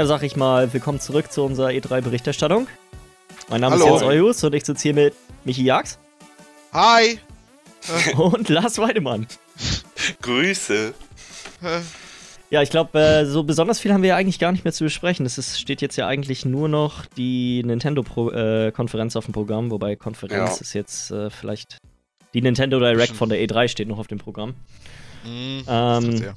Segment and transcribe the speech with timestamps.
[0.00, 2.68] Ja, sag ich mal, willkommen zurück zu unserer E3-Berichterstattung.
[3.50, 3.84] Mein Name Hallo.
[3.84, 5.12] ist Jens Eujus und ich sitze hier mit
[5.44, 5.98] Michi Jags
[6.72, 7.18] Hi!
[8.16, 9.26] und Lars Weidemann.
[10.22, 10.94] Grüße.
[11.62, 11.80] Äh,
[12.48, 14.84] Ja, ich glaube, äh, so besonders viel haben wir ja eigentlich gar nicht mehr zu
[14.84, 15.26] besprechen.
[15.26, 20.54] Es ist, steht jetzt ja eigentlich nur noch die Nintendo-Konferenz auf dem Programm, wobei Konferenz
[20.56, 20.60] Ja.
[20.62, 21.76] ist jetzt äh, vielleicht.
[22.32, 24.54] Die Nintendo Direct von der E3 steht noch auf dem Programm.
[25.26, 26.34] mh, Ähm.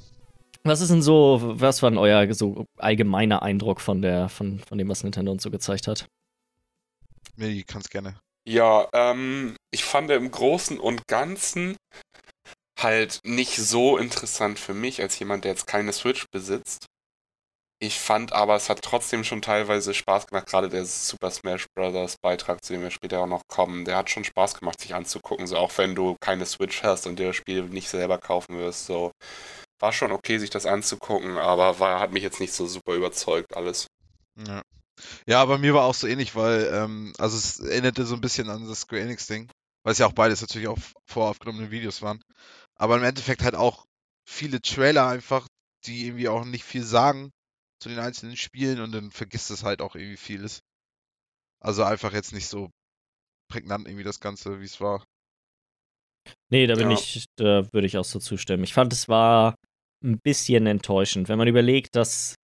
[0.66, 4.78] Was ist denn so, was war denn euer so allgemeiner Eindruck von der, von, von
[4.78, 6.06] dem, was Nintendo uns so gezeigt hat?
[7.36, 8.18] Millie, kannst gerne.
[8.48, 11.76] Ja, ähm, ich fand im Großen und Ganzen
[12.80, 16.86] halt nicht so interessant für mich als jemand, der jetzt keine Switch besitzt.
[17.80, 22.16] Ich fand aber, es hat trotzdem schon teilweise Spaß gemacht, gerade der Super Smash Bros.
[22.22, 25.46] Beitrag, zu dem wir später auch noch kommen, der hat schon Spaß gemacht, sich anzugucken,
[25.46, 28.86] so auch wenn du keine Switch hast und dir das Spiel nicht selber kaufen wirst,
[28.86, 29.12] so.
[29.80, 33.56] War schon okay, sich das anzugucken, aber war, hat mich jetzt nicht so super überzeugt,
[33.56, 33.86] alles.
[34.36, 34.62] Ja.
[35.26, 38.48] ja, bei mir war auch so ähnlich, weil, ähm, also es erinnerte so ein bisschen
[38.48, 39.50] an das Square Enix-Ding,
[39.84, 42.22] weil es ja auch beides natürlich auch voraufgenommene Videos waren.
[42.76, 43.84] Aber im Endeffekt halt auch
[44.28, 45.46] viele Trailer einfach,
[45.86, 47.30] die irgendwie auch nicht viel sagen
[47.80, 50.60] zu den einzelnen Spielen und dann vergisst es halt auch irgendwie vieles.
[51.60, 52.70] Also einfach jetzt nicht so
[53.50, 55.04] prägnant irgendwie das Ganze, wie es war.
[56.50, 56.96] Nee, da bin Ja.
[56.96, 58.64] ich, da würde ich auch so zustimmen.
[58.64, 59.54] Ich fand, es war
[60.04, 62.34] ein bisschen enttäuschend, wenn man überlegt, dass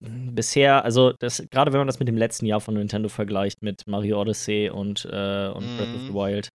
[0.00, 3.86] bisher, also das, gerade wenn man das mit dem letzten Jahr von Nintendo vergleicht, mit
[3.86, 6.16] Mario Odyssey und, äh, und Breath of the Mhm.
[6.16, 6.48] Wild,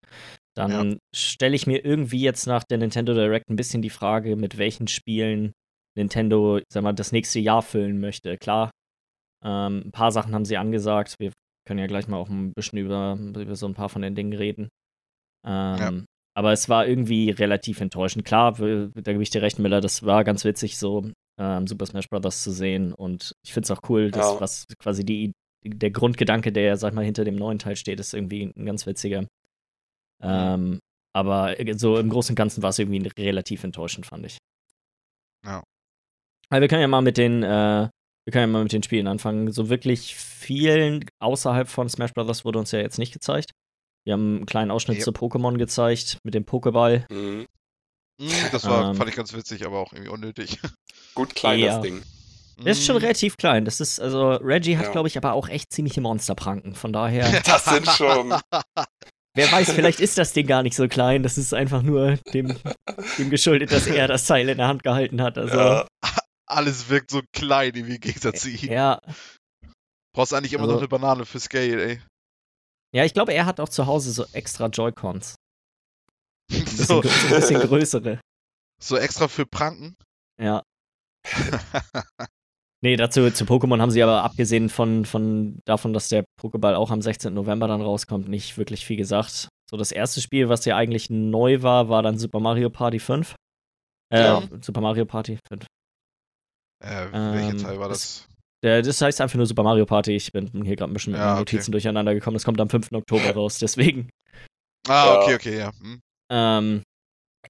[0.55, 4.57] dann stelle ich mir irgendwie jetzt nach der Nintendo Direct ein bisschen die Frage, mit
[4.57, 5.51] welchen Spielen
[5.97, 8.37] Nintendo, sag mal, das nächste Jahr füllen möchte.
[8.37, 8.71] Klar,
[9.43, 11.15] ähm, ein paar Sachen haben sie angesagt.
[11.19, 11.31] Wir
[11.67, 14.33] können ja gleich mal auch ein bisschen über, über so ein paar von den Dingen
[14.33, 14.69] reden.
[15.45, 16.05] Ähm,
[16.37, 18.25] Aber es war irgendwie relativ enttäuschend.
[18.25, 21.09] Klar, da gebe ich dir recht, Miller, das war ganz witzig, so
[21.39, 22.43] ähm, Super Smash Bros.
[22.43, 22.93] zu sehen.
[22.93, 24.41] Und ich finde es auch cool, dass Ja.
[24.41, 25.31] was quasi die,
[25.63, 29.25] der Grundgedanke, der, sag mal, hinter dem neuen Teil steht, ist irgendwie ein ganz witziger.
[30.21, 30.79] Ähm,
[31.13, 34.37] aber so im Großen und Ganzen war es irgendwie relativ enttäuschend, fand ich.
[35.45, 35.63] Ja.
[36.49, 37.89] Aber wir können ja mal mit den, äh,
[38.25, 39.51] wir können ja mal mit den Spielen anfangen.
[39.51, 42.43] So wirklich vielen außerhalb von Smash Bros.
[42.43, 43.51] wurde uns ja jetzt nicht gezeigt.
[44.05, 45.03] Wir haben einen kleinen Ausschnitt Ja.
[45.03, 47.05] zu Pokémon gezeigt mit dem Pokéball.
[47.11, 47.47] Mhm.
[48.21, 48.95] Mm, Das war, Ähm.
[48.95, 50.59] fand ich ganz witzig, aber auch irgendwie unnötig.
[51.15, 51.73] Gut klein, Ja.
[51.73, 52.01] das Ding.
[52.59, 53.65] Der ist schon relativ klein.
[53.65, 54.91] Das ist, also, Reggie hat, Ja.
[54.91, 56.73] glaube ich, aber auch echt ziemliche Monsterpranken.
[56.75, 58.29] Von daher, Das sind schon.
[59.35, 61.23] wer weiß, vielleicht ist das Ding gar nicht so klein.
[61.23, 62.55] Das ist einfach nur dem,
[63.17, 65.37] dem geschuldet, dass er das Teil in der Hand gehalten hat.
[65.37, 65.87] Also, Ja.
[66.47, 68.71] Alles wirkt so klein irgendwie im Gegensatz zu ihm.
[68.71, 68.99] ja,
[70.13, 72.01] Brauchst eigentlich immer Also- noch eine Banane für Scale, ey.
[72.95, 75.35] Ja, ich glaube, er hat auch zu Hause so extra Joy-Cons.
[76.51, 78.19] Ein bisschen, So, grö- so ein bisschen größere.
[78.81, 79.95] so extra für Pranken.
[80.41, 80.61] Ja.
[82.83, 86.91] Nee, dazu zu Pokémon haben sie aber abgesehen von, von davon, dass der Pokéball auch
[86.91, 87.33] am 16.
[87.33, 89.47] November dann rauskommt, nicht wirklich viel gesagt.
[89.71, 93.33] So das erste Spiel, was ja eigentlich neu war, war dann Super Mario Party 5.
[94.13, 94.43] Äh, Ja.
[94.61, 95.65] Super Mario Party 5.
[96.83, 98.27] Äh, welcher Ähm, Teil war das-
[98.65, 99.01] das?
[99.01, 100.15] Heißt einfach nur Super Mario Party.
[100.15, 101.39] Ich bin hier gerade ein bisschen mit Ja, okay.
[101.39, 102.35] Notizen durcheinander gekommen.
[102.35, 102.91] Das kommt am 5.
[102.93, 104.09] Oktober raus, deswegen.
[104.87, 105.71] Ah, okay, okay, ja.
[105.81, 105.99] Hm.
[106.31, 106.83] Ähm,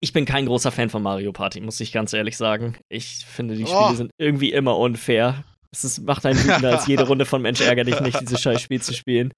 [0.02, 2.78] ich bin kein großer Fan von Mario Party, muss ich ganz ehrlich sagen.
[2.90, 3.68] Ich finde, die Oh.
[3.84, 5.44] Spiele sind irgendwie immer unfair.
[5.72, 8.62] Es ist, macht einen wütender als jede Runde von Mensch ärger dich nicht, dieses scheiß
[8.62, 9.32] Spiel zu spielen.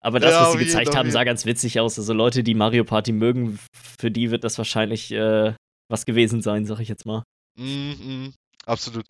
[0.00, 1.98] Aber das, Ja, was sie gezeigt haben, sah ganz witzig aus.
[1.98, 3.58] Also Leute, die Mario Party mögen,
[3.98, 5.52] für die wird das wahrscheinlich äh,
[5.88, 7.24] was gewesen sein, sag ich jetzt mal.
[7.58, 8.34] Mm, mm,
[8.66, 9.04] absolut.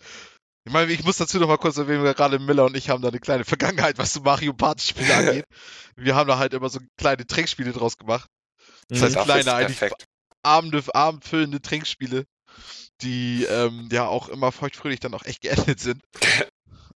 [0.65, 3.09] Ich meine, ich muss dazu noch mal kurz erwähnen, gerade Miller und ich haben da
[3.09, 5.45] eine kleine Vergangenheit, was so Mario Party-Spiele angeht.
[5.97, 8.29] Wir haben da halt immer so kleine Trinkspiele draus gemacht.
[8.89, 9.21] Das heißt, Mhm.
[9.21, 9.93] Ist kleine, eigentlich
[10.43, 12.25] abende, abendfüllende Trinkspiele,
[13.03, 16.03] die ähm, ja auch immer feuchtfröhlich dann auch echt geendet sind.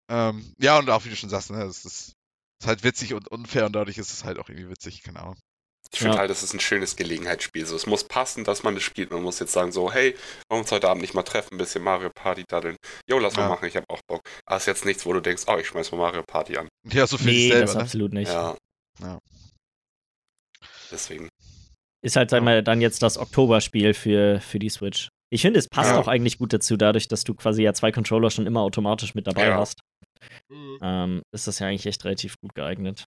[0.10, 2.14] ähm, ja, und auch wie du schon sagst, ne, es ist,
[2.60, 5.38] ist halt witzig und unfair und dadurch ist es halt auch irgendwie witzig, keine Ahnung.
[5.94, 6.20] Ich finde Ja.
[6.22, 7.66] halt, es ist ein schönes Gelegenheitsspiel.
[7.68, 9.12] So, es muss passen, dass man es spielt.
[9.12, 10.18] Man muss jetzt sagen, so, hey, wollen
[10.50, 12.76] wir uns heute Abend nicht mal treffen, ein bisschen Mario Party daddeln.
[13.08, 13.50] Jo, lass mal Ja.
[13.50, 14.22] machen, ich habe auch Bock.
[14.46, 16.68] Aber es ist jetzt nichts, wo du denkst, oh, ich schmeiß mal Mario Party an.
[16.92, 17.80] Ja, so für Nee, sich das selber, ne?
[17.82, 18.32] absolut nicht.
[18.32, 18.58] Ja.
[19.02, 19.20] Ja.
[20.92, 21.30] Deswegen.
[22.04, 25.10] Ist halt sag mal, dann jetzt das Oktoberspiel für, für die Switch.
[25.32, 26.00] Ich finde, es passt Ja.
[26.00, 29.28] auch eigentlich gut dazu, dadurch, dass du quasi ja zwei Controller schon immer automatisch mit
[29.28, 29.58] dabei Ja.
[29.58, 29.80] hast.
[30.82, 33.06] ähm, ist das ja eigentlich echt relativ gut geeignet.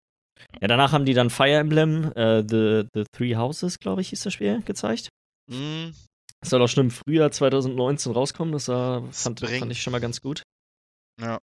[0.62, 4.24] Ja, danach haben die dann Fire Emblem, äh, The, The Three Houses, glaube ich, hieß
[4.24, 5.10] das Spiel, gezeigt.
[5.48, 5.94] Mhm.
[6.42, 10.00] Das soll auch schon im Frühjahr 2019 rauskommen, das war, fand, fand ich schon mal
[10.00, 10.44] ganz gut.
[11.20, 11.40] Ja.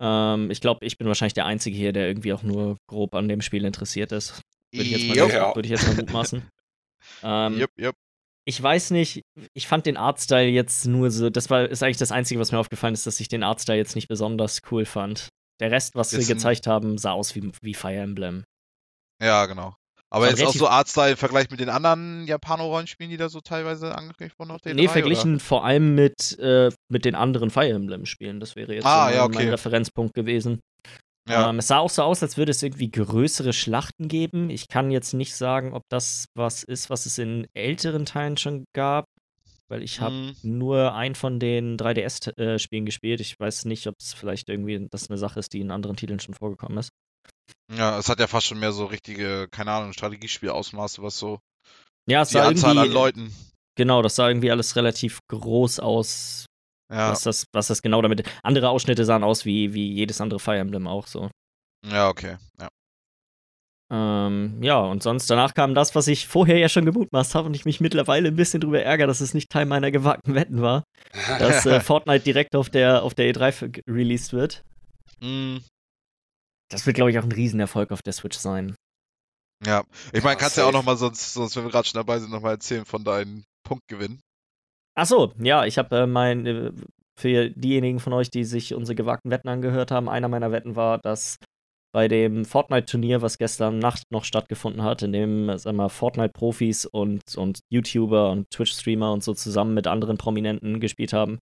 [0.00, 3.28] Ähm, ich glaube, ich bin wahrscheinlich der Einzige hier, der irgendwie auch nur grob an
[3.28, 4.40] dem Spiel interessiert ist.
[4.72, 5.28] Würde ich jetzt mal.
[5.28, 5.54] Ja.
[5.54, 6.42] würde ich jetzt mal mutmaßen.
[7.22, 7.94] ähm, Jupp, jupp.
[8.44, 9.22] ich weiß nicht,
[9.52, 12.58] ich fand den Artstyle jetzt nur so, das war, ist eigentlich das Einzige, was mir
[12.58, 15.28] aufgefallen ist, dass ich den Artstyle jetzt nicht besonders cool fand.
[15.60, 18.44] Der Rest, was ein- gezeigt haben, sah aus wie, wie Fire Emblem.
[19.22, 19.76] Ja, genau.
[20.12, 23.94] Aber jetzt auch so Artstyle im Vergleich mit den anderen Japano-Rollenspielen, die da so teilweise
[23.96, 27.68] angekündigt wurden auf der Nee, E3, verglichen vor allem mit, äh, mit den anderen Fire
[27.70, 28.40] Emblem-Spielen.
[28.40, 29.38] Das wäre jetzt Ah, so ja, mein, okay.
[29.44, 30.58] mein Referenzpunkt gewesen.
[31.28, 31.34] Oder?
[31.42, 31.50] Ja.
[31.50, 34.50] Ähm, es sah auch so aus, als würde es irgendwie größere Schlachten geben.
[34.50, 38.64] Ich kann jetzt nicht sagen, ob das was ist, was es in älteren Teilen schon
[38.74, 39.04] gab,
[39.70, 40.36] weil ich habe Mhm.
[40.42, 43.20] nur einen von den 3DS-Spielen gespielt.
[43.20, 46.20] Ich weiß nicht, ob es vielleicht irgendwie das eine Sache ist, die in anderen Titeln
[46.20, 46.90] schon vorgekommen ist.
[47.72, 51.38] Ja, es hat ja fast schon mehr so richtige, keine Ahnung, Strategiespielausmaße, was so
[52.08, 53.32] Ja, es die sah Anzahl an Leuten.
[53.76, 56.46] genau, das sah irgendwie alles relativ groß aus,
[56.90, 58.28] Ja, was, das, was das genau damit.
[58.42, 61.30] Andere Ausschnitte sahen aus wie, wie jedes andere Fire Emblem auch so.
[61.86, 62.36] ja, okay.
[62.60, 62.68] Ja.
[63.92, 67.54] Ähm, ja, und sonst danach kam das, was ich vorher ja schon gemutmaßt habe und
[67.54, 70.84] ich mich mittlerweile ein bisschen drüber ärgere, dass es nicht Teil meiner gewagten Wetten war,
[71.40, 74.62] dass äh, Fortnite direkt auf der, auf der E3 ver- released wird.
[75.20, 75.62] Mhm.
[76.70, 78.76] Das wird, glaube ich, auch ein Riesenerfolg auf der Switch sein.
[79.66, 79.82] Ja,
[80.12, 82.52] ich meine, kannst ja auch nochmal, sonst, sonst, wenn wir gerade schon dabei sind, nochmal
[82.54, 84.20] erzählen von deinen Punktgewinnen.
[84.96, 86.72] Ach so, ja, ich habe äh, mein, äh,
[87.18, 90.98] für diejenigen von euch, die sich unsere gewagten Wetten angehört haben, einer meiner Wetten war,
[90.98, 91.36] dass
[91.92, 97.22] bei dem Fortnite-Turnier, was gestern Nacht noch stattgefunden hat, in dem, sag mal, Fortnite-Profis und,
[97.36, 101.38] und YouTuber und Twitch-Streamer und so zusammen mit anderen Prominenten gespielt haben,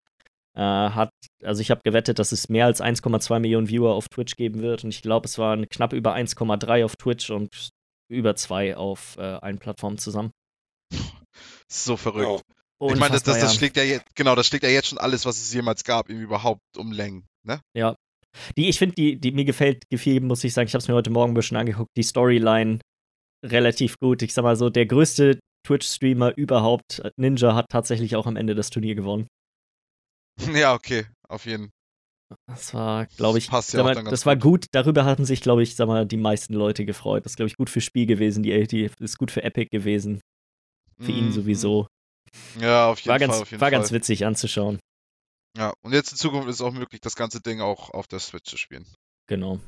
[0.56, 1.12] äh, hat,
[1.44, 4.84] also ich habe gewettet, dass es mehr als 1,2 Millionen Viewer auf Twitch geben wird
[4.84, 7.70] und ich glaube, es waren knapp über 1,3 auf Twitch und
[8.10, 10.32] über 2 auf äh, allen Plattformen zusammen.
[11.70, 12.44] So verrückt.
[12.80, 12.88] Ja.
[12.90, 13.58] Ich meine, das, das, das ja.
[13.58, 16.26] schlägt ja jetzt, genau, das schlägt ja jetzt schon alles, was es jemals gab, irgendwie
[16.26, 17.60] überhaupt um Längen, ne?
[18.58, 20.94] Die, ich finde, die, die mir gefällt, gefiel, muss ich sagen, ich habe es mir
[20.96, 22.80] heute Morgen ein bisschen angeguckt, die Storyline
[23.46, 24.22] relativ gut.
[24.22, 28.56] Ich sag mal so, der größte Twitch-Streamer überhaupt, äh, Ninja, hat tatsächlich auch am Ende
[28.56, 29.28] das Turnier gewonnen.
[30.54, 31.72] Ja, okay, auf jeden
[32.48, 34.66] Das war, glaube ich, Passt ja mal, das war gut.
[34.72, 37.26] Darüber hatten sich, glaube ich, sag mal, die meisten Leute gefreut.
[37.26, 38.44] Das ist, glaube ich, gut fürs Spiel gewesen.
[38.44, 40.22] Die, die ist gut für Epic gewesen.
[41.02, 41.88] Für ihn Mhm, sowieso.
[42.60, 43.72] Ja, auf jeden War, Fall, ganz, jeden war Fall.
[43.72, 44.80] ganz witzig anzuschauen.
[45.58, 48.20] Ja, und jetzt in Zukunft ist es auch möglich, das ganze Ding auch auf der
[48.20, 48.86] Switch zu spielen.
[49.28, 49.60] Genau.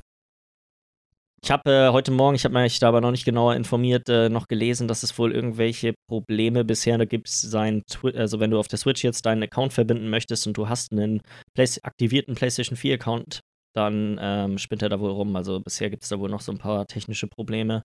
[1.42, 4.28] Ich habe äh, heute Morgen, ich habe mich da aber noch nicht genauer informiert, äh,
[4.28, 7.28] noch gelesen, dass es wohl irgendwelche Probleme bisher da gibt.
[7.28, 10.68] Sein Twi also wenn du auf der Switch jetzt deinen Account verbinden möchtest und du
[10.68, 11.22] hast einen
[11.54, 13.40] Play aktivierten PlayStation 4 Account,
[13.74, 15.34] dann ähm, spinnt er da wohl rum.
[15.34, 17.82] Also bisher gibt es da wohl noch so ein paar technische Probleme.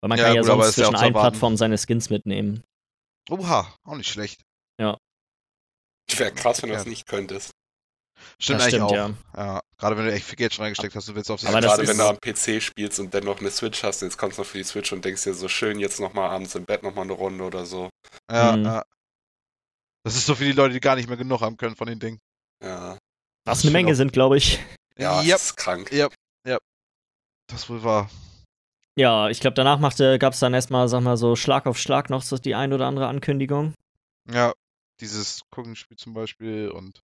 [0.00, 1.12] Weil man Ja, kann ja gut, sonst ja zwischen allen.
[1.12, 2.62] Plattformen seine Skins mitnehmen.
[3.28, 4.42] Oha, auch nicht schlecht.
[6.16, 6.86] Wäre krass, wenn du das Verkehrt.
[6.86, 7.50] nicht könntest.
[8.38, 9.36] Stimmt Das eigentlich stimmt, auch.
[9.36, 9.54] ja.
[9.54, 11.60] Ja, gerade wenn du echt viel Geld schon reingesteckt hast und willst auf die Aber
[11.60, 14.38] das Gerade wenn du am PC spielst und dann noch eine Switch hast, jetzt kommst
[14.38, 16.82] du noch für die Switch und denkst dir so schön, jetzt nochmal abends im Bett
[16.82, 17.90] nochmal eine Runde oder so.
[18.30, 18.64] Ja, Mhm.
[18.64, 18.84] ja.
[20.04, 21.98] Das ist so für die Leute, die gar nicht mehr genug haben können von den
[21.98, 22.18] Dingen.
[22.62, 22.98] Ja,
[23.46, 24.58] Was eine Menge auch- sind, glaube ich.
[24.98, 25.90] ja Yep, das ist krank.
[27.48, 28.10] das wohl war.
[28.96, 29.78] Ja, ich glaube, danach
[30.18, 32.86] gab es dann erstmal, sag mal, so Schlag auf Schlag noch so die ein oder
[32.86, 33.74] andere Ankündigung.
[34.32, 34.52] Ja,
[35.00, 37.00] dieses Guckenspiel zum Beispiel und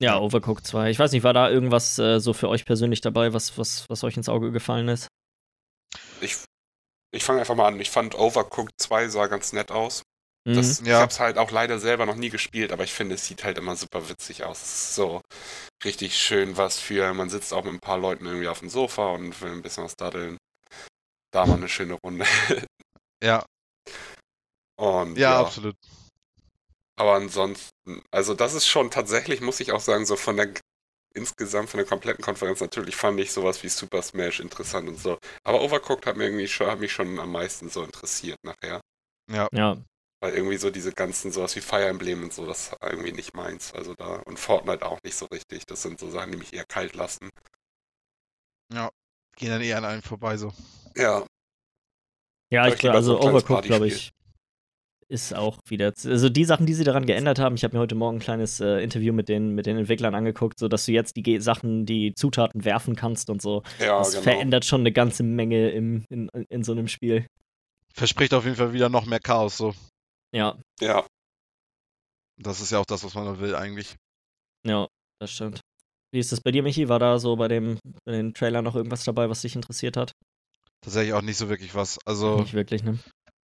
[0.00, 0.18] Ja.
[0.18, 0.90] Overcooked 2.
[0.90, 4.04] Ich weiß nicht, war da irgendwas äh, so für euch persönlich dabei, was, was, was
[4.04, 5.08] euch ins Auge gefallen ist?
[6.20, 6.36] Ich,
[7.12, 7.80] ich fange einfach mal an.
[7.80, 10.02] Ich fand Overcooked 2 sah ganz nett aus.
[10.46, 10.54] Mhm.
[10.54, 10.98] Das, Ich Ja.
[11.00, 13.56] habe es halt auch leider selber noch nie gespielt, aber ich finde, es sieht halt
[13.56, 14.62] immer super witzig aus.
[14.62, 15.20] Es ist so
[15.84, 19.12] richtig schön was für, man sitzt auch mit ein paar Leuten irgendwie auf dem Sofa
[19.12, 20.36] und will ein bisschen was daddeln.
[21.32, 22.26] Da mal eine schöne Runde.
[23.22, 23.44] ja,
[24.76, 25.76] Und ja, ja, absolut.
[26.96, 30.54] Aber ansonsten, also das ist schon tatsächlich, muss ich auch sagen, so von der
[31.14, 35.18] insgesamt von der kompletten Konferenz natürlich fand ich sowas wie Super Smash interessant und so.
[35.44, 38.80] Aber Overcooked hat mir irgendwie schon, hat mich schon am meisten so interessiert nachher.
[39.30, 39.76] Ja, Ja,
[40.20, 43.34] Weil irgendwie so diese ganzen, sowas wie Fire Emblem und so, das war irgendwie nicht
[43.34, 43.72] meins.
[43.72, 45.66] Also da, und Fortnite auch nicht so richtig.
[45.66, 47.30] Das sind so Sachen, die mich eher kalt lassen.
[49.36, 50.52] gehen dann eher an einem vorbei so.
[50.96, 51.24] Ja,
[52.50, 54.12] ja ich glaube, also Overcooked, glaube ich,
[55.08, 55.92] ist auch wieder.
[56.04, 58.60] Also die Sachen, die sie daran geändert haben, ich habe mir heute Morgen ein kleines
[58.60, 62.14] äh, Interview mit den, mit den Entwicklern angeguckt, sodass du jetzt die Ge Sachen, die
[62.14, 63.62] Zutaten werfen kannst und so.
[63.78, 64.22] ja, das genau.
[64.22, 67.26] verändert schon eine ganze Menge im, in, in so einem Spiel.
[67.92, 69.74] Verspricht auf jeden Fall wieder noch mehr Chaos so.
[70.34, 71.06] Ja, Ja,
[72.36, 73.94] Das ist ja auch das, was man da will eigentlich.
[74.66, 74.88] ja,
[75.20, 75.60] das stimmt.
[76.12, 76.88] Wie ist das bei dir, Michi?
[76.88, 80.12] War da so bei dem, bei den Trailer noch irgendwas dabei, was dich interessiert hat?
[80.80, 81.98] Tatsächlich auch nicht so wirklich was.
[82.04, 82.98] Also, Nicht wirklich, ne?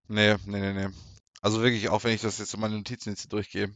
[0.08, 0.94] nee, nee, nee, nee.
[1.42, 3.72] Also wirklich, auch wenn ich das jetzt in meine Notizen jetzt hier durchgehe.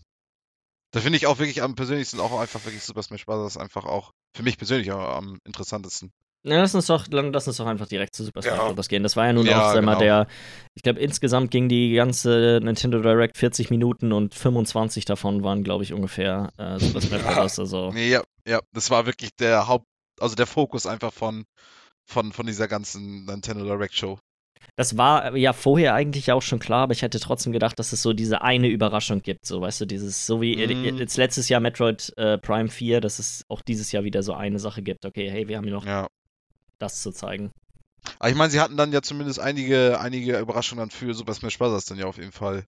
[0.92, 3.56] Da finde ich auch wirklich am persönlichsten auch einfach wirklich Super Smash Bros.
[3.56, 6.12] einfach auch für mich persönlich auch am interessantesten.
[6.46, 8.72] Na, lass uns doch, lass uns doch einfach direkt zu Super Smash Ja.
[8.72, 8.88] Bros.
[8.88, 9.02] gehen.
[9.02, 9.98] Das war ja nun Ja, auch, mal, genau.
[9.98, 10.26] der,
[10.74, 15.82] ich glaube, insgesamt ging die ganze Nintendo Direct 40 Minuten und 25 davon waren, glaube
[15.84, 17.32] ich, ungefähr äh, Super Smash Ja.
[17.40, 17.58] Bros.
[17.58, 19.86] Also, Nee, ja, ja, das war wirklich der Haupt,
[20.20, 21.44] also der Fokus einfach von,
[22.06, 24.20] von, von dieser ganzen Nintendo Direct Show.
[24.76, 28.02] Das war ja vorher eigentlich auch schon klar, aber ich hätte trotzdem gedacht, dass es
[28.02, 29.46] so diese eine Überraschung gibt.
[29.46, 30.98] So, weißt du, dieses, so wie Mhm.
[30.98, 34.58] jetzt letztes Jahr Metroid äh, Prime 4, dass es auch dieses Jahr wieder so eine
[34.58, 35.04] Sache gibt.
[35.06, 36.08] Okay, hey, wir haben hier noch Ja.
[36.78, 37.52] das zu zeigen.
[38.18, 41.56] Aber ich meine, sie hatten dann ja zumindest einige, einige Überraschungen dann für Super Smash
[41.58, 41.84] Bros.
[41.86, 42.64] dann ja auf jeden Fall.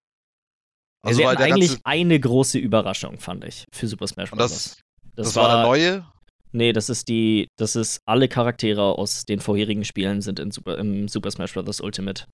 [1.02, 4.38] Also Sie hatten eigentlich ganze, eine große Überraschung, fand ich, für Super Smash Bros.
[4.38, 4.80] das,
[5.16, 6.06] das, war der neue?
[6.52, 10.78] Nee, das ist die, das ist alle Charaktere aus den vorherigen Spielen sind in Super,
[10.78, 11.80] im Super Smash Bros.
[11.80, 12.26] Ultimate.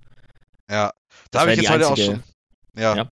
[0.71, 0.93] Ja.
[1.31, 2.23] Da habe ich jetzt heute auch einzige- schon.
[2.77, 2.97] Ja.
[2.97, 3.09] Ja.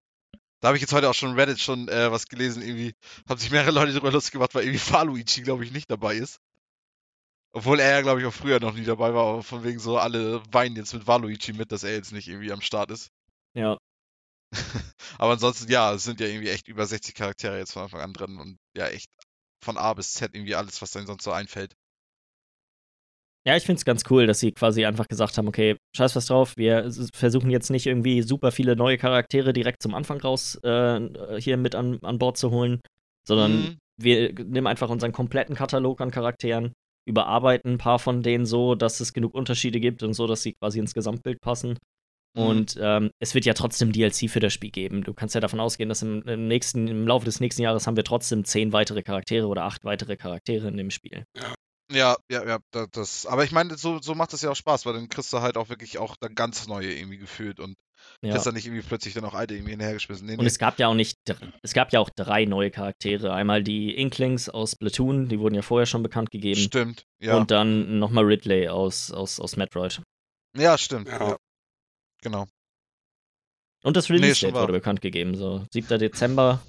[0.61, 2.93] Da habe ich jetzt heute auch schon Reddit schon äh, was gelesen, irgendwie
[3.29, 4.79] haben sich mehrere Leute darüber lustig gemacht, weil irgendwie
[5.23, 6.39] Faluigi, glaube ich, nicht dabei ist.
[7.53, 9.97] Obwohl er ja, glaube ich, auch früher noch nie dabei war, aber von wegen so,
[9.97, 13.09] alle weinen jetzt mit Waluigi mit, dass er jetzt nicht irgendwie am Start ist.
[13.55, 13.77] Ja.
[15.17, 18.13] aber ansonsten, ja, es sind ja irgendwie echt über 60 Charaktere jetzt von Anfang an
[18.13, 19.09] drin und ja, echt
[19.63, 21.75] von A bis Z irgendwie alles, was dann sonst so einfällt.
[23.47, 26.25] Ja, ich finde es ganz cool, dass sie quasi einfach gesagt haben, okay, scheiß was
[26.25, 31.39] drauf, wir versuchen jetzt nicht irgendwie super viele neue Charaktere direkt zum Anfang raus äh,
[31.39, 32.81] hier mit an, an Bord zu holen,
[33.25, 33.77] sondern Mhm.
[33.97, 36.73] wir nehmen einfach unseren kompletten Katalog an Charakteren,
[37.07, 40.53] überarbeiten ein paar von denen so, dass es genug Unterschiede gibt und so, dass sie
[40.53, 41.77] quasi ins Gesamtbild passen.
[42.35, 42.43] Mhm.
[42.43, 45.03] Und ähm, es wird ja trotzdem DLC für das Spiel geben.
[45.03, 47.95] Du kannst ja davon ausgehen, dass im, im, nächsten, im Laufe des nächsten Jahres haben
[47.95, 51.23] wir trotzdem zehn weitere Charaktere oder acht weitere Charaktere in dem Spiel.
[51.91, 53.25] Ja, ja, ja, da- das.
[53.25, 55.57] Aber ich meine, so, so macht das ja auch Spaß, weil dann kriegst du halt
[55.57, 57.73] auch wirklich auch dann ganz neue irgendwie gefühlt und
[58.21, 58.29] Ja.
[58.33, 60.27] kriegst dann nicht irgendwie plötzlich dann auch alte irgendwie hinterhergeschmissen.
[60.27, 60.45] Nee, Und nee.
[60.45, 61.15] es gab ja auch nicht,
[61.63, 63.33] es gab ja auch drei neue Charaktere.
[63.33, 66.59] Einmal die Inklings aus Splatoon, die wurden ja vorher schon bekannt gegeben.
[66.61, 67.35] Stimmt, ja.
[67.37, 70.03] Und dann nochmal Ridley aus, aus, aus Metroid.
[70.55, 71.07] ja, stimmt.
[71.09, 71.37] Ja.
[72.21, 72.47] Genau.
[73.83, 74.63] Und das Nee, Release-Date wahr.
[74.63, 75.97] wurde bekannt gegeben, so 7.
[75.99, 76.61] Dezember.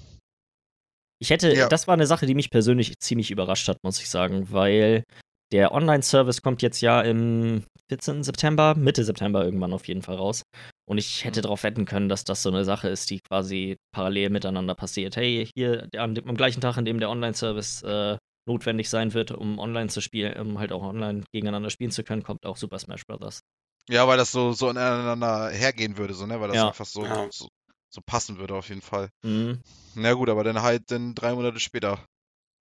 [1.21, 1.67] Ich hätte, Ja.
[1.67, 5.03] das war eine Sache, die mich persönlich ziemlich überrascht hat, muss ich sagen, weil
[5.51, 8.23] der Online-Service kommt jetzt ja im 14.
[8.23, 10.43] September, Mitte September irgendwann auf jeden Fall raus.
[10.89, 11.43] Und ich hätte Mhm.
[11.43, 15.17] darauf wetten können, dass das so eine Sache ist, die quasi parallel miteinander passiert.
[15.17, 18.17] Hey, hier dem, am gleichen Tag, an dem der Online-Service äh,
[18.47, 22.23] notwendig sein wird, um online zu spielen, um halt auch online gegeneinander spielen zu können,
[22.23, 23.41] kommt auch Super Smash Bros.
[23.89, 26.39] Ja, weil das so, so ineinander hergehen würde, so, ne?
[26.39, 26.67] Weil das Ja.
[26.67, 27.27] einfach so, Ja.
[27.31, 27.47] so,
[27.89, 29.09] so passen würde auf jeden Fall.
[29.23, 29.61] Mhm.
[29.95, 32.05] Na gut, aber dann halt dann drei Monate später.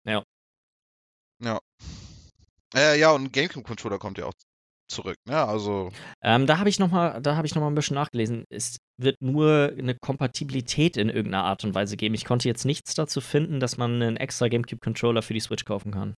[0.04, 0.24] Ja.
[1.42, 1.60] Ja.
[2.74, 4.34] Äh, ja, und ein GameCube-Controller kommt ja auch
[4.88, 5.36] zurück, ne?
[5.44, 5.90] Also,
[6.22, 8.44] Ähm, da habe ich noch mal, da habe ich noch mal ein bisschen nachgelesen.
[8.50, 12.14] Es wird nur eine Kompatibilität in irgendeiner Art und Weise geben.
[12.14, 15.92] Ich konnte jetzt nichts dazu finden, dass man einen extra GameCube-Controller für die Switch kaufen
[15.92, 16.14] kann.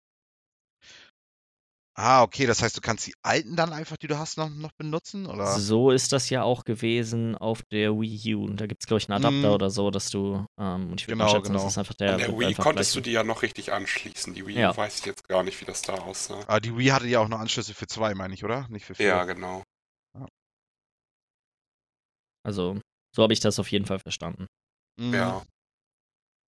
[2.00, 4.72] Ah, okay, das heißt, du kannst die alten dann einfach, die du hast, noch, noch
[4.78, 5.58] benutzen, oder?
[5.58, 8.48] So ist das ja auch gewesen auf der Wii U.
[8.48, 9.54] Da gibt es, glaube ich, einen Adapter Mhm.
[9.54, 11.64] oder so, dass du, ähm, und ich würde Genau, mal schätzen, genau.
[11.64, 12.12] das ist einfach der.
[12.14, 14.34] An der Wii einfach konntest du gleich- die ja noch richtig anschließen.
[14.34, 14.76] Die Wii Ja.
[14.76, 16.40] weiß ich jetzt gar nicht, wie das da aussah.
[16.48, 18.66] Ah, die Wii hatte ja auch noch Anschlüsse für zwei, meine ich, oder?
[18.70, 19.06] Nicht für vier.
[19.06, 19.62] Ja, genau.
[22.42, 22.80] Also,
[23.14, 24.46] so habe ich das auf jeden Fall verstanden.
[24.98, 25.14] Mhm.
[25.14, 25.42] Ja.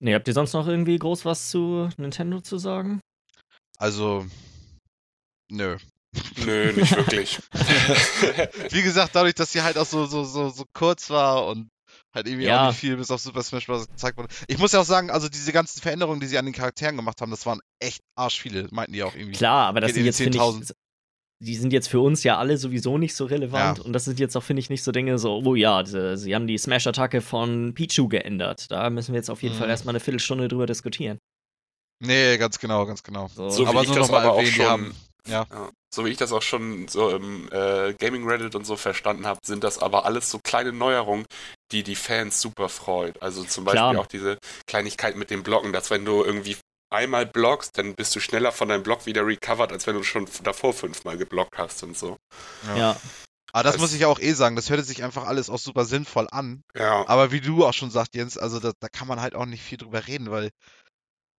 [0.03, 3.01] Nee, habt ihr sonst noch irgendwie groß was zu Nintendo zu sagen?
[3.79, 4.27] Also,
[5.53, 5.77] nö.
[6.45, 7.39] Nö, nicht wirklich.
[8.71, 11.69] Wie gesagt, dadurch, dass sie halt auch so, so, so, so kurz war und
[12.15, 12.65] halt irgendwie Ja.
[12.65, 13.87] auch nicht viel bis auf Super Smash Bros.
[13.89, 14.29] gezeigt wurde.
[14.47, 17.21] Ich muss ja auch sagen, also diese ganzen Veränderungen, die sie an den Charakteren gemacht
[17.23, 19.37] haben, das waren echt arsch viele, meinten die auch irgendwie.
[19.37, 20.63] Klar, aber das sind jetzt, finde 10.000.
[20.63, 20.77] ich,
[21.47, 23.79] die sind jetzt für uns ja alle sowieso nicht so relevant.
[23.79, 23.85] Ja.
[23.85, 26.35] Und das sind jetzt auch, finde ich, nicht so Dinge so, oh ja, sie, sie
[26.35, 28.71] haben die Smash-Attacke von Pichu geändert.
[28.71, 29.61] Da müssen wir jetzt auf jeden Mhm.
[29.61, 31.19] Fall erstmal eine Viertelstunde drüber diskutieren.
[32.01, 33.29] Nee, ganz genau, ganz genau.
[33.29, 33.49] So.
[33.49, 34.95] So aber ich nur das noch mal aber auch erwähnen, die haben.
[35.27, 35.47] Ja.
[35.51, 35.71] Ja.
[35.95, 39.39] So wie ich das auch schon so im äh, Gaming Reddit und so verstanden habe,
[39.45, 41.27] sind das aber alles so kleine Neuerungen,
[41.71, 43.21] die die Fans super freut.
[43.23, 43.99] Also zum Beispiel Klar.
[43.99, 46.57] auch diese Kleinigkeit mit dem Blocken, dass wenn du irgendwie
[46.91, 50.27] einmal blockst, dann bist du schneller von deinem Block wieder recovered, als wenn du schon
[50.45, 52.17] davor fünfmal geblockt hast und so.
[52.69, 52.77] Ja.
[52.77, 52.97] Ja.
[53.55, 55.85] Aber das Das- muss ich auch eh sagen, das hörte sich einfach alles auch super
[55.85, 56.63] sinnvoll an.
[56.75, 57.07] Ja.
[57.07, 59.63] Aber wie du auch schon sagst, Jens, also da, da kann man halt auch nicht
[59.63, 60.49] viel drüber reden, weil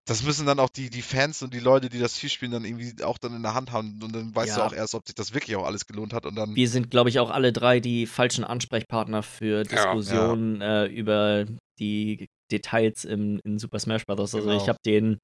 [0.05, 2.65] das müssen dann auch die, die Fans und die Leute, die das Spiel spielen, dann
[2.65, 4.67] irgendwie auch dann in der Hand haben und dann weißt du Ja.
[4.67, 6.55] auch erst, ob sich das wirklich auch alles gelohnt hat und dann.
[6.57, 11.47] Wir sind, glaube ich, auch alle drei die falschen Ansprechpartner für Diskussionen Äh, über
[11.79, 14.35] die Details im, in Super Smash Bros.
[14.35, 14.61] Also Genau.
[14.61, 15.19] ich habe den,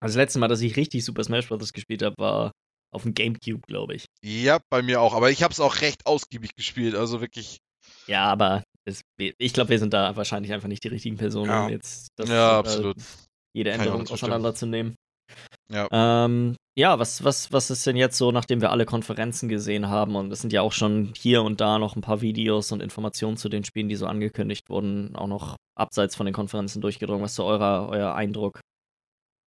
[0.00, 1.72] also das letzte Mal, dass ich richtig Super Smash Bros.
[1.72, 2.52] gespielt habe, war
[2.92, 4.06] auf dem Gamecube, glaube ich.
[4.22, 7.58] Ja, bei mir auch, aber ich habe es auch recht ausgiebig gespielt, also wirklich.
[8.06, 11.64] Ja, aber es, ich glaube, wir sind da wahrscheinlich einfach nicht die richtigen Personen, Ja.
[11.64, 12.96] um jetzt das, Ja, äh, absolut.
[13.56, 14.94] Jede Änderung auseinanderzunehmen.
[15.72, 15.88] Ja.
[15.90, 20.14] Ähm, Ja, was, was, was ist denn jetzt so, nachdem wir alle Konferenzen gesehen haben?
[20.14, 23.38] Und es sind ja auch schon hier und da noch ein paar Videos und Informationen
[23.38, 27.24] zu den Spielen, die so angekündigt wurden, auch noch abseits von den Konferenzen durchgedrungen.
[27.24, 28.60] Was ist so euer, euer Eindruck,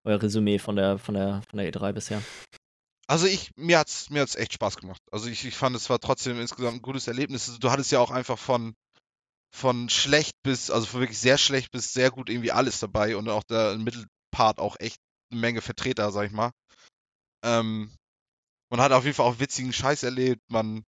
[0.05, 2.21] euer Resümee von der, von, der, von der E3 bisher?
[3.07, 5.01] Also ich, mir hat's, mir hat's echt Spaß gemacht.
[5.11, 7.59] Also ich, ich fand, es war trotzdem insgesamt ein gutes Erlebnis.
[7.59, 8.73] Du hattest ja auch einfach von,
[9.57, 13.27] von schlecht bis, also von wirklich sehr schlecht bis sehr gut irgendwie alles dabei und
[13.27, 14.99] auch der Mittelpart auch echt
[15.31, 16.51] eine Menge Vertreter, sag ich mal.
[17.43, 17.91] Ähm,
[18.69, 20.83] man hat auf jeden Fall auch witzigen Scheiß erlebt, man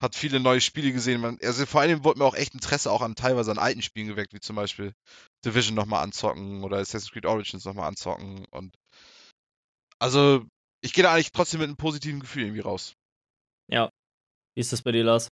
[0.00, 1.20] hat viele neue Spiele gesehen.
[1.20, 4.06] Man, also vor allem wurde mir auch echt Interesse auch an teilweise an alten Spielen
[4.06, 4.92] geweckt, wie zum Beispiel
[5.44, 8.44] Division nochmal anzocken oder Assassin's Creed Origins nochmal anzocken.
[8.50, 8.76] Und
[9.98, 10.44] also
[10.82, 12.94] ich gehe da eigentlich trotzdem mit einem positiven Gefühl irgendwie raus.
[13.68, 13.90] Ja.
[14.56, 15.28] Wie ist das bei dir, Lars?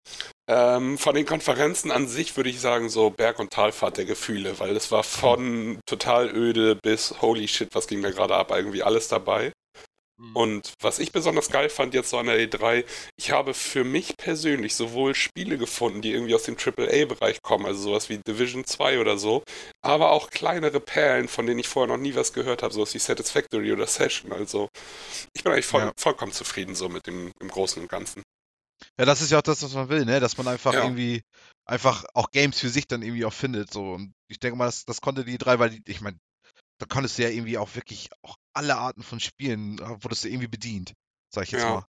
[0.49, 4.59] Ähm, von den Konferenzen an sich würde ich sagen, so Berg- und Talfahrt der Gefühle,
[4.59, 8.83] weil es war von total öde bis holy shit, was ging da gerade ab, irgendwie
[8.83, 9.53] alles dabei.
[10.23, 10.37] Mhm.
[10.37, 12.85] Und was ich besonders geil fand jetzt so an der E3,
[13.17, 17.81] ich habe für mich persönlich sowohl Spiele gefunden, die irgendwie aus dem AAA-Bereich kommen, also
[17.81, 19.43] sowas wie Division 2 oder so,
[19.83, 22.99] aber auch kleinere Perlen, von denen ich vorher noch nie was gehört habe, sowas wie
[22.99, 24.33] Satisfactory oder Session.
[24.33, 24.69] Also
[25.35, 25.93] ich bin eigentlich voll, ja.
[25.97, 28.23] vollkommen zufrieden so mit dem im Großen und Ganzen.
[28.99, 30.21] Ja, das ist ja auch das, was man will, ne?
[30.21, 30.83] Dass man einfach ja.
[30.83, 31.23] irgendwie
[31.65, 33.73] einfach auch Games für sich dann irgendwie auch findet.
[33.73, 33.93] So.
[33.93, 36.19] Und ich denke mal, das, das konnte die drei, weil die, ich meine,
[36.79, 40.29] da konntest du ja irgendwie auch wirklich auch alle Arten von Spielen, äh, wurdest du
[40.29, 40.95] irgendwie bedient,
[41.33, 41.71] sag ich jetzt ja.
[41.71, 41.87] mal.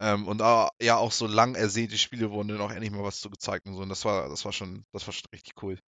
[0.00, 3.20] Ähm, und uh, ja, auch so lang ersehnte Spiele wurden dann auch endlich mal was
[3.20, 3.82] zu gezeigt und so.
[3.82, 5.78] Und das war, das war schon, das war schon richtig cool.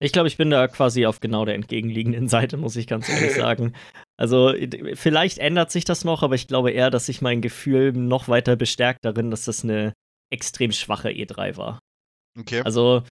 [0.00, 3.34] Ich glaube, ich bin da quasi auf genau der entgegenliegenden Seite, muss ich ganz ehrlich
[3.34, 3.74] sagen.
[4.16, 4.54] Also,
[4.94, 8.54] vielleicht ändert sich das noch, aber ich glaube eher, dass sich mein Gefühl noch weiter
[8.54, 9.92] bestärkt darin, dass das eine
[10.32, 11.80] extrem schwache E3 war.
[12.38, 12.62] Okay.
[12.64, 13.02] Also,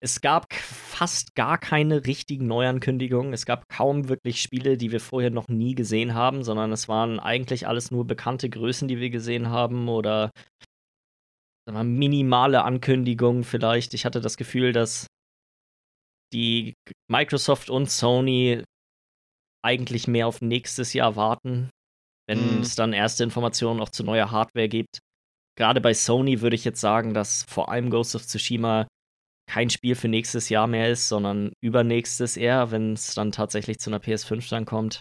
[0.00, 3.32] es gab fast gar keine richtigen Neuankündigungen.
[3.32, 7.18] Es gab kaum wirklich Spiele, die wir vorher noch nie gesehen haben, sondern es waren
[7.18, 10.30] eigentlich alles nur bekannte Größen, die wir gesehen haben oder
[11.72, 13.94] mal, minimale Ankündigungen vielleicht.
[13.94, 15.06] Ich hatte das Gefühl, dass
[16.32, 16.74] die
[17.10, 18.62] Microsoft und Sony
[19.64, 21.70] eigentlich mehr auf nächstes Jahr warten,
[22.28, 22.60] wenn mhm.
[22.60, 24.98] es dann erste Informationen auch zu neuer Hardware gibt.
[25.56, 28.86] Gerade bei Sony würde ich jetzt sagen, dass vor allem Ghost of Tsushima
[29.48, 33.90] kein Spiel für nächstes Jahr mehr ist, sondern übernächstes eher, wenn es dann tatsächlich zu
[33.90, 35.00] einer PS5 dann kommt.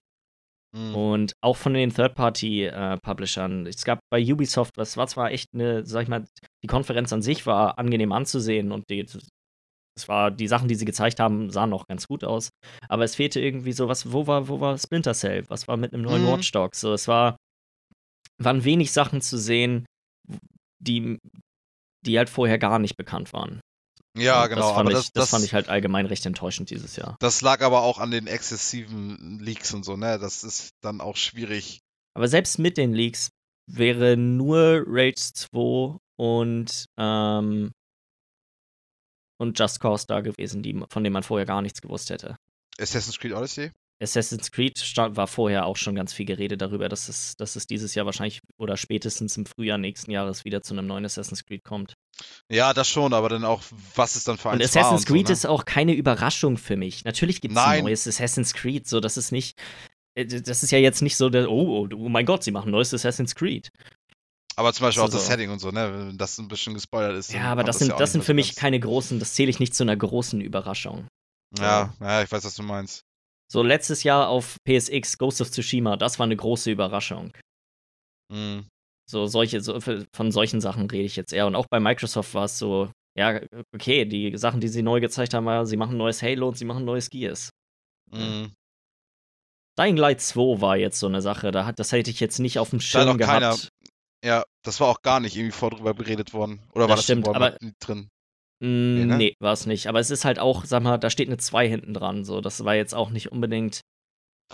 [0.76, 0.96] Mhm.
[0.96, 3.66] Und auch von den Third-Party-Publishern.
[3.66, 6.26] Äh, es gab bei Ubisoft, das war zwar echt eine, sag ich mal,
[6.64, 9.06] die Konferenz an sich war angenehm anzusehen und die,
[9.96, 12.50] es war, die Sachen, die sie gezeigt haben, sahen noch ganz gut aus.
[12.88, 15.44] Aber es fehlte irgendwie so, was, wo war, wo war Splinter Cell?
[15.50, 16.30] Was war mit einem neuen mhm.
[16.30, 16.80] Watch Dogs?
[16.80, 17.38] So, es war,
[18.40, 19.86] waren wenig Sachen zu sehen,
[20.80, 21.20] die,
[22.06, 23.62] die halt vorher gar nicht bekannt waren.
[24.18, 24.62] Ja, genau.
[24.62, 27.16] Das fand, aber ich, das, das, fand ich halt allgemein recht enttäuschend dieses Jahr.
[27.20, 30.20] Das lag aber auch an den exzessiven Leaks und so, ne?
[30.20, 31.80] Das ist dann auch schwierig.
[32.16, 33.30] Aber selbst mit den Leaks
[33.66, 37.72] wäre nur Rage 2 und, ähm,
[39.38, 42.36] und Just Cause da gewesen, die, von denen man vorher gar nichts gewusst hätte.
[42.80, 43.72] Assassin's Creed Odyssey?
[44.02, 47.96] Assassin's Creed war vorher auch schon ganz viel Gerede darüber, dass es, dass es dieses
[47.96, 51.94] Jahr wahrscheinlich oder spätestens im Frühjahr nächsten Jahres wieder zu einem neuen Assassin's Creed kommt.
[52.52, 53.62] Ja, das schon, aber dann auch,
[53.96, 55.34] was ist dann für ein Und Assassin's Creed so, ne?
[55.34, 57.06] ist auch keine Überraschung für mich.
[57.06, 59.58] Natürlich gibt es ein neues Assassin's Creed, so das ist nicht,
[60.16, 62.72] äh, das ist ja jetzt nicht so der, oh, oh, oh mein Gott, sie machen
[62.72, 63.70] neues Assassin's Creed.
[64.56, 66.10] Aber zum Beispiel also, auch das Setting und so, ne?
[66.10, 67.34] Wenn das ein bisschen gespoilert ist.
[67.34, 69.60] Ja, aber das sind, das, ja das sind für mich keine großen, das zähle ich
[69.60, 71.08] nicht zu einer großen Überraschung.
[71.58, 73.02] Ja, ja, ich weiß, was du meinst.
[73.52, 77.32] So letztes Jahr auf PSX Ghost of Tsushima, das war eine große Überraschung.
[78.32, 78.66] Mhm.
[79.10, 81.46] So solche, so, von solchen Sachen rede ich jetzt eher.
[81.46, 83.42] Und auch bei Microsoft war es so, ja,
[83.76, 86.66] okay, die Sachen, die sie neu gezeigt haben, war, sie machen neues Halo und sie
[86.66, 87.50] machen neues Gears.
[88.12, 88.54] Mhm.
[89.78, 92.60] Dying Light 2 war jetzt so eine Sache, da hat, das hätte ich jetzt nicht
[92.60, 93.42] auf dem Schirm gehabt.
[93.42, 93.58] Keiner,
[94.24, 96.62] ja, das war auch gar nicht irgendwie vor drüber beredet worden.
[96.74, 98.10] Oder war das, stimmt, aber drin?
[98.60, 99.18] Mm, nee, ne?
[99.18, 99.88] nee war es nicht.
[99.88, 102.24] Aber es ist halt auch, sag mal, da steht eine 2 hinten dran.
[102.24, 103.82] So, das war jetzt auch nicht unbedingt.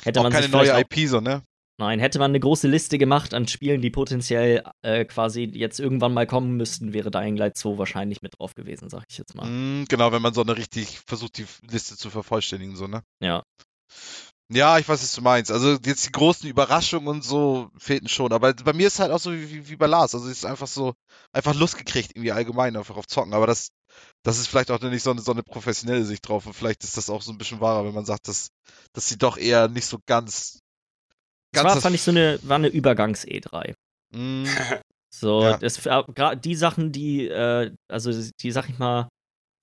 [0.02, 1.44] Hätte auch man keine neue IP, so, ne?
[1.80, 6.14] Nein, hätte man eine große Liste gemacht an Spielen, die potenziell äh, quasi jetzt irgendwann
[6.14, 9.48] mal kommen müssten, wäre Dying Light 2 wahrscheinlich mit drauf gewesen, sag ich jetzt mal.
[9.48, 13.04] Mm, genau, wenn man so eine richtig versucht, die Liste zu vervollständigen, so, ne?
[13.22, 13.44] Ja.
[14.52, 15.52] Ja, ich weiß, was du meinst.
[15.52, 18.34] Also jetzt die großen Überraschungen und so fehlten schon.
[18.34, 20.16] Aber bei mir ist es halt auch so wie, wie bei Lars.
[20.16, 20.96] Also es ist einfach so,
[21.32, 23.34] einfach Lust gekriegt, irgendwie allgemein einfach auf Zocken.
[23.34, 23.70] Aber das,
[24.24, 26.48] das ist vielleicht auch nicht so eine, so eine professionelle Sicht drauf.
[26.48, 28.50] Und vielleicht ist das auch so ein bisschen wahrer, wenn man sagt, dass,
[28.94, 30.62] dass sie doch eher nicht so ganz.
[31.54, 33.76] ganz das war, fand ich, so eine, war eine Übergangs-E3.
[34.14, 34.46] Mm,
[35.12, 35.58] so, ja.
[35.60, 39.10] das, äh, die Sachen, die, äh, also die, sag ich mal,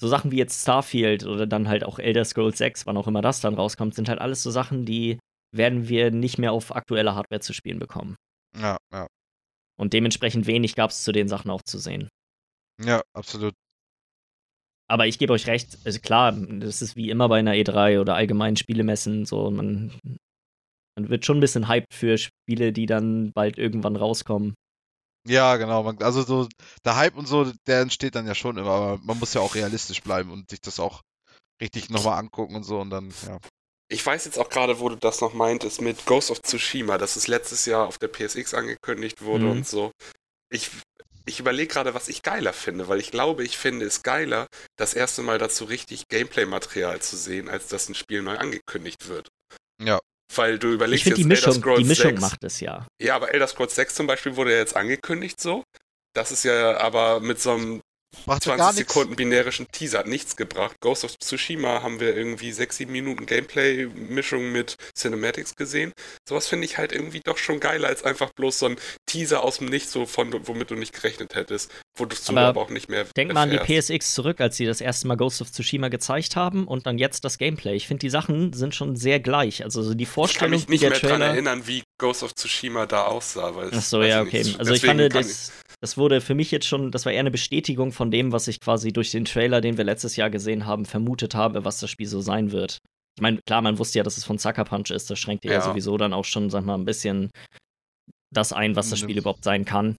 [0.00, 3.22] so Sachen wie jetzt Starfield oder dann halt auch Elder Scrolls 6, wann auch immer
[3.22, 5.18] das dann rauskommt, sind halt alles so Sachen, die
[5.52, 8.16] werden wir nicht mehr auf aktuelle Hardware zu spielen bekommen.
[8.56, 9.06] Ja, ja.
[9.78, 12.08] Und dementsprechend wenig gab es zu den Sachen auch zu sehen.
[12.82, 13.54] Ja, absolut.
[14.88, 18.14] Aber ich gebe euch recht, also klar, das ist wie immer bei einer E3 oder
[18.14, 19.92] allgemeinen Spielemessen so, man,
[20.96, 24.54] man wird schon ein bisschen hyped für Spiele, die dann bald irgendwann rauskommen.
[25.26, 25.82] Ja, genau.
[25.82, 26.48] Man, also so
[26.84, 29.54] der Hype und so, der entsteht dann ja schon immer, aber man muss ja auch
[29.54, 31.02] realistisch bleiben und sich das auch
[31.60, 33.38] richtig nochmal angucken und so und dann, ja.
[33.88, 37.16] Ich weiß jetzt auch gerade, wo du das noch meintest mit Ghost of Tsushima, dass
[37.16, 39.50] es letztes Jahr auf der PSX angekündigt wurde Mhm.
[39.52, 39.92] und so.
[40.50, 40.70] Ich,
[41.24, 44.94] ich überlege gerade, was ich geiler finde, weil ich glaube, ich finde es geiler, das
[44.94, 49.28] erste Mal dazu richtig Gameplay-Material zu sehen, als dass ein Spiel neu angekündigt wird.
[49.80, 49.98] Ja.
[50.34, 52.20] Weil du Ich überlegst finde, die jetzt Elder Mischung, Scrolls die Mischung 6.
[52.20, 52.86] macht es ja.
[53.00, 55.62] Ja, aber Elder Scrolls 6 zum Beispiel wurde ja jetzt angekündigt so.
[56.14, 57.80] Das ist ja aber mit so einem
[58.24, 58.92] Macht ja 20 gar nichts.
[58.92, 60.76] Sekunden binärischen Teaser hat nichts gebracht.
[60.80, 65.92] Ghost of Tsushima haben wir irgendwie 6, 7 Minuten Gameplay-Mischung mit Cinematics gesehen.
[66.28, 68.76] Sowas finde ich halt irgendwie doch schon geiler als einfach bloß so ein
[69.06, 71.70] Teaser aus dem Nichts, so von, womit du nicht gerechnet hättest.
[71.94, 73.88] Wo du Aber aber auch nicht mehr Denk mal an die erfährst.
[73.88, 77.24] PSX zurück, als sie das erste Mal Ghost of Tsushima gezeigt haben und dann jetzt
[77.24, 77.74] das Gameplay.
[77.74, 79.62] Ich finde, die Sachen sind schon sehr gleich.
[79.64, 82.86] Also so die Ich kann Vorstellung, mich nicht mehr daran erinnern, wie Ghost of Tsushima
[82.86, 83.54] da aussah.
[83.54, 84.42] Weil es- Ach so, ja, ich okay.
[84.44, 84.58] nicht.
[84.60, 87.92] Also ich fand, das, das wurde für mich jetzt schon, das war eher eine Bestätigung
[87.92, 91.34] von dem, was ich quasi durch den Trailer, den wir letztes Jahr gesehen haben, vermutet
[91.34, 92.78] habe, was das Spiel so sein wird.
[93.18, 95.08] Ich meine, klar, man wusste ja, dass es von Sucker Punch ist.
[95.08, 95.60] Das schränkt ja, Ja.
[95.62, 97.30] sowieso dann auch schon, sag mal, ein bisschen
[98.34, 99.96] das ein, was das Spiel überhaupt sein kann.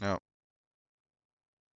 [0.00, 0.16] Ja.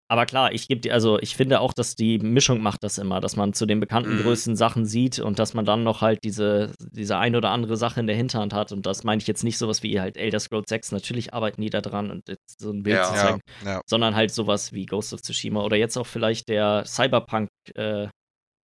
[0.08, 3.20] Aber klar, ich gebe dir, also ich finde auch, dass die Mischung macht das immer,
[3.20, 4.22] dass man zu den bekannten Mhm.
[4.22, 7.98] größten Sachen sieht und dass man dann noch halt diese, diese ein oder andere Sache
[7.98, 8.70] in der Hinterhand hat.
[8.70, 10.92] Und das meine ich jetzt nicht sowas wie halt Elder Scrolls 6.
[10.92, 13.02] Natürlich arbeiten die da dran und jetzt so ein Bild Ja.
[13.04, 13.80] zu Ja, zeigen, ja.
[13.86, 18.06] sondern halt sowas wie Ghost of Tsushima oder jetzt auch vielleicht der Cyberpunk, äh,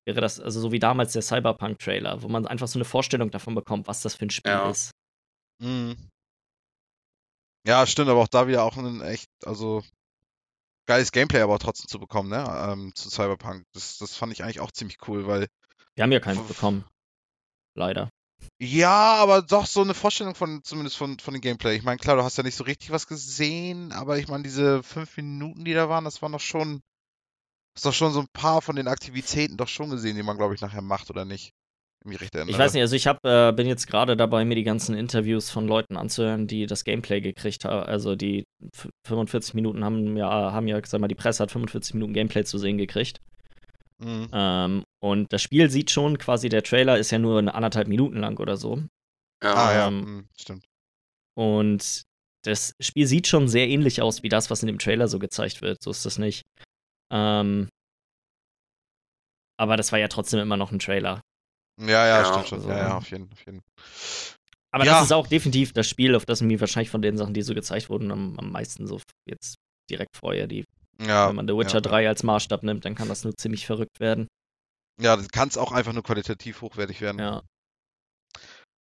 [0.05, 3.55] wäre das, also so wie damals der Cyberpunk-Trailer, wo man einfach so eine Vorstellung davon
[3.55, 4.69] bekommt, was das für ein Spiel Ja.
[4.69, 4.91] ist.
[5.59, 5.95] Mhm.
[7.67, 9.83] Ja, stimmt, aber auch da wieder auch ein echt, also
[10.85, 12.43] geiles Gameplay aber trotzdem zu bekommen, ne?
[12.69, 13.65] Ähm, zu Cyberpunk.
[13.73, 15.47] Das, das fand ich eigentlich auch ziemlich cool, weil
[15.95, 16.85] Wir haben ja keinen F- bekommen.
[17.75, 18.09] Leider.
[18.59, 21.75] Ja, aber doch so eine Vorstellung von, zumindest von, von dem Gameplay.
[21.75, 24.83] Ich meine, klar, du hast ja nicht so richtig was gesehen, aber ich meine, diese
[24.83, 26.81] fünf Minuten, die da waren, das waren doch schon,
[27.75, 30.55] hast doch schon so ein paar von den Aktivitäten doch schon gesehen, die man, glaube
[30.55, 31.53] ich, nachher macht, oder nicht?
[32.03, 32.51] Mich recht erinnere.
[32.51, 35.51] Ich weiß nicht, also ich hab, äh, bin jetzt gerade dabei, mir die ganzen Interviews
[35.51, 37.85] von Leuten anzuhören, die das Gameplay gekriegt haben.
[37.85, 41.93] Also die f- 45 Minuten haben ja, haben ja, sag mal, die Presse hat 45
[41.93, 43.19] Minuten Gameplay zu sehen gekriegt.
[43.99, 44.29] Mhm.
[44.33, 48.17] Ähm, und das Spiel sieht schon, quasi der Trailer ist ja nur eine anderthalb Minuten
[48.17, 48.77] lang oder so.
[49.43, 49.53] Ja.
[49.53, 50.65] Ah, ja, ähm, mhm, stimmt.
[51.37, 52.01] Und
[52.43, 55.61] das Spiel sieht schon sehr ähnlich aus wie das, was in dem Trailer so gezeigt
[55.61, 55.83] wird.
[55.83, 56.41] So ist das nicht.
[57.13, 57.69] Ähm,
[59.59, 61.21] aber das war ja trotzdem immer noch ein Trailer.
[61.81, 62.57] Ja, ja, Ja, stimmt schon.
[62.59, 63.61] also- Ja, ja, auf jeden, auf jeden.
[64.73, 64.93] Aber Ja.
[64.93, 67.41] das ist auch definitiv das Spiel, auf das ich mich wahrscheinlich von den Sachen, die
[67.41, 69.55] so gezeigt wurden, am, am meisten so jetzt
[69.89, 70.47] direkt freue.
[70.47, 70.63] Die,
[71.01, 73.65] Ja, wenn man The Witcher ja, 3 als Maßstab nimmt, dann kann das nur ziemlich
[73.65, 74.27] verrückt werden.
[75.01, 77.19] Ja, das kann es auch einfach nur qualitativ hochwertig werden.
[77.19, 77.41] Ja,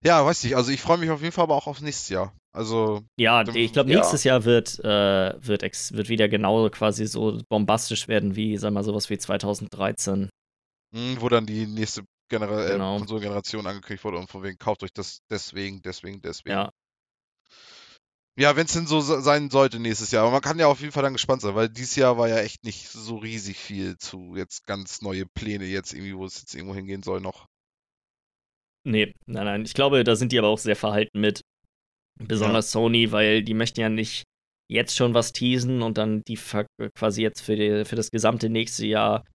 [0.04, 0.56] Ja, weiß nicht.
[0.56, 2.34] Also ich freue mich auf jeden Fall aber auch aufs nächste Jahr.
[2.56, 3.98] Also, ja Dann- ich glaube, ja.
[3.98, 8.72] nächstes Jahr wird, äh, wird, ex wird wieder genau quasi so bombastisch werden wie, sag
[8.72, 10.30] mal, sowas wie 2013.
[10.96, 12.98] mh, wo dann die nächste Genera äh, Genau.
[13.00, 16.56] Konsolengeneration angekündigt wurde und von wegen kauft euch das deswegen, deswegen, deswegen.
[16.56, 16.72] Ja,
[18.38, 20.24] Ja, wenn es denn so se- sein sollte nächstes Jahr.
[20.24, 22.38] Aber man kann ja auf jeden Fall dann gespannt sein, weil dieses Jahr war ja
[22.40, 26.56] echt nicht so riesig viel zu jetzt ganz neue Pläne jetzt irgendwie, wo es jetzt
[26.56, 27.48] irgendwo hingehen soll noch.
[28.86, 29.66] nee, nein, nein.
[29.66, 31.42] Ich glaube, da sind die aber auch sehr verhalten mit.
[32.18, 34.24] Besonders Sony, weil die möchten ja nicht
[34.70, 36.38] jetzt schon was teasen und dann die
[36.96, 39.26] quasi jetzt für, die, für das gesamte nächste Jahr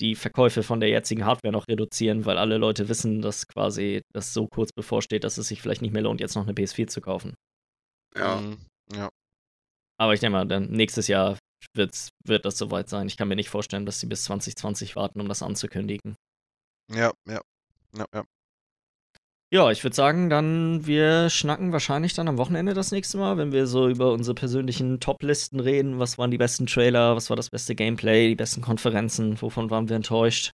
[0.00, 4.32] die Verkäufe von der jetzigen Hardware noch reduzieren, weil alle Leute wissen, dass quasi das
[4.32, 7.00] so kurz bevorsteht, dass es sich vielleicht nicht mehr lohnt, jetzt noch eine PS4 zu
[7.00, 7.34] kaufen.
[8.16, 8.40] Ja.
[8.40, 8.58] Mhm.
[8.92, 9.08] Ja.
[9.98, 11.36] Aber ich denke mal, dann nächstes Jahr
[11.74, 13.08] wird's, wird das soweit sein.
[13.08, 16.16] Ich kann mir nicht vorstellen, dass sie bis 2020 warten, um das anzukündigen.
[16.90, 17.40] Ja, ja.
[17.96, 18.24] Ja, ja.
[19.50, 23.50] Ja, ich würde sagen, dann wir schnacken wahrscheinlich dann am Wochenende das nächste Mal, wenn
[23.50, 25.98] wir so über unsere persönlichen Top-Listen reden.
[25.98, 27.16] Was waren die besten Trailer?
[27.16, 28.28] Was war das beste Gameplay?
[28.28, 29.40] Die besten Konferenzen?
[29.40, 30.50] Wovon waren wir enttäuscht?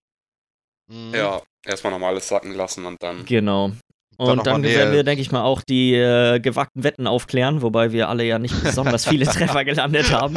[0.91, 1.13] Mhm.
[1.15, 3.25] ja, erstmal nochmal alles sacken lassen und dann.
[3.25, 3.71] Genau.
[4.19, 7.63] Dann Und dann mal werden wir, denke ich mal, auch die äh, gewagten Wetten aufklären,
[7.63, 10.35] wobei wir alle ja nicht besonders viele Treffer gelandet haben.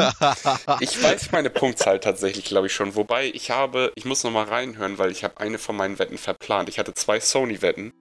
[0.80, 2.94] Ich weiß meine Punktzahl tatsächlich, glaube ich, schon.
[2.94, 6.70] Wobei ich habe, ich muss nochmal reinhören, weil ich habe eine von meinen Wetten verplant.
[6.70, 7.92] Ich hatte zwei Sony-Wetten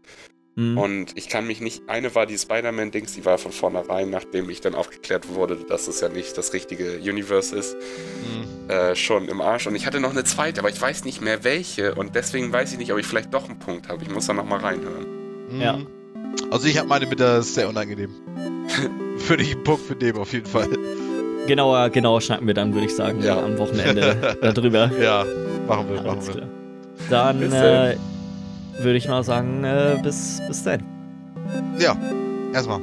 [0.55, 0.77] Mhm.
[0.77, 1.83] Und ich kann mich nicht.
[1.87, 5.99] Eine war die Spider-Man-Dings, die war von vornherein, nachdem ich dann aufgeklärt wurde, dass es
[5.99, 8.69] ja nicht das richtige Universe ist, mhm.
[8.69, 9.67] äh, schon im Arsch.
[9.67, 11.95] Und ich hatte noch eine zweite, aber ich weiß nicht mehr welche.
[11.95, 14.01] Und deswegen weiß ich nicht, ob ich vielleicht doch einen Punkt habe.
[14.03, 15.05] Ich muss da nochmal reinhören.
[15.51, 15.61] Mhm.
[15.61, 15.79] Ja.
[16.51, 18.11] Also ich habe meine mit, der sehr unangenehm.
[19.17, 20.69] für dich einen Punkt für dem auf jeden Fall.
[21.47, 23.43] Genauer, genauer schnacken wir dann, würde ich sagen, ja.
[23.43, 24.89] am Wochenende darüber.
[24.99, 25.25] Ja,
[25.67, 27.07] machen wir, Alles machen wir.
[27.07, 27.33] Klar.
[27.33, 28.14] Dann
[28.79, 30.83] würde ich mal sagen, äh, bis, bis dann.
[31.79, 31.95] Ja,
[32.53, 32.79] erstmal.